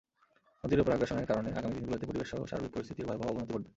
নদীর 0.63 0.81
ওপর 0.81 0.95
আগ্রাসনের 0.95 1.29
কারণে 1.29 1.49
আগামী 1.51 1.73
দিনগুলোতে 1.75 2.05
পরিবেশসহ 2.05 2.39
সার্বিক 2.45 2.71
পরিস্থিতির 2.73 3.07
ভয়াবহ 3.07 3.27
অবনতি 3.29 3.51
ঘটবে। 3.51 3.69